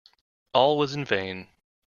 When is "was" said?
0.79-0.95